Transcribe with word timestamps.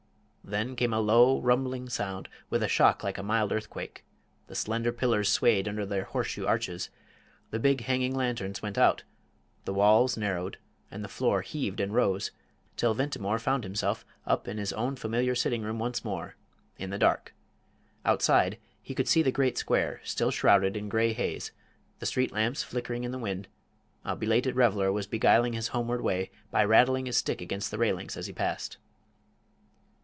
Then 0.43 0.75
came 0.75 0.91
a 0.91 0.99
low, 0.99 1.39
rumbling 1.39 1.87
sound, 1.87 2.27
with 2.49 2.61
a 2.61 2.67
shock 2.67 3.05
like 3.05 3.17
a 3.17 3.23
mild 3.23 3.53
earthquake: 3.53 4.03
the 4.47 4.55
slender 4.55 4.91
pillars 4.91 5.29
swayed 5.29 5.65
under 5.65 5.85
their 5.85 6.03
horseshoe 6.03 6.45
arches; 6.45 6.89
the 7.51 7.59
big 7.59 7.81
hanging 7.81 8.13
lanterns 8.13 8.61
went 8.61 8.77
out; 8.77 9.05
the 9.63 9.73
walls 9.73 10.17
narrowed, 10.17 10.57
and 10.89 11.05
the 11.05 11.07
floor 11.07 11.41
heaved 11.41 11.79
and 11.79 11.93
rose 11.93 12.31
till 12.75 12.93
Ventimore 12.93 13.39
found 13.39 13.63
himself 13.63 14.03
up 14.25 14.45
in 14.45 14.57
his 14.57 14.73
own 14.73 14.97
familiar 14.97 15.35
sitting 15.35 15.61
room 15.61 15.79
once 15.79 16.03
more, 16.03 16.35
in 16.77 16.89
the 16.89 16.99
dark. 16.99 17.33
Outside 18.03 18.57
he 18.81 18.93
could 18.93 19.07
see 19.07 19.21
the 19.23 19.31
great 19.31 19.57
square 19.57 20.01
still 20.03 20.31
shrouded 20.31 20.75
in 20.75 20.89
grey 20.89 21.13
haze 21.13 21.53
the 21.99 22.05
street 22.05 22.33
lamps 22.33 22.61
flickering 22.61 23.05
in 23.05 23.11
the 23.13 23.17
wind; 23.19 23.47
a 24.03 24.17
belated 24.17 24.57
reveller 24.57 24.91
was 24.91 25.07
beguiling 25.07 25.53
his 25.53 25.69
homeward 25.69 26.01
way 26.01 26.29
by 26.49 26.61
rattling 26.65 27.05
his 27.05 27.15
stick 27.15 27.39
against 27.39 27.71
the 27.71 27.77
railings 27.77 28.17
as 28.17 28.27
he 28.27 28.33
passed. 28.33 28.75